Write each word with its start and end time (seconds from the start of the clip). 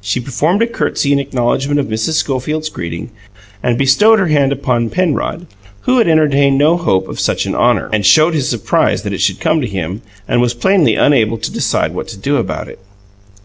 She 0.00 0.18
performed 0.18 0.60
a 0.60 0.66
curtsey 0.66 1.12
in 1.12 1.20
acknowledgment 1.20 1.78
of 1.78 1.86
Mrs. 1.86 2.14
Schofield's 2.14 2.68
greeting, 2.68 3.12
and 3.62 3.78
bestowed 3.78 4.18
her 4.18 4.26
hand 4.26 4.50
upon 4.50 4.90
Penrod, 4.90 5.46
who 5.82 5.98
had 5.98 6.08
entertained 6.08 6.58
no 6.58 6.76
hope 6.76 7.06
of 7.06 7.20
such 7.20 7.46
an 7.46 7.54
honour, 7.54 7.88
showed 8.02 8.34
his 8.34 8.48
surprise 8.48 9.02
that 9.04 9.12
it 9.12 9.20
should 9.20 9.38
come 9.38 9.60
to 9.60 9.68
him, 9.68 10.02
and 10.26 10.40
was 10.40 10.52
plainly 10.52 10.96
unable 10.96 11.38
to 11.38 11.52
decide 11.52 11.94
what 11.94 12.08
to 12.08 12.16
do 12.16 12.38
about 12.38 12.66
it. 12.66 12.80